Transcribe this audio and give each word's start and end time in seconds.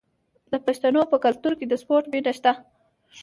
د 0.51 0.53
پښتنو 0.65 1.01
په 1.11 1.17
کلتور 1.25 1.53
کې 1.59 1.65
د 1.67 1.73
سپورت 1.81 2.05
مینه 2.13 2.31
شته. 2.37 2.51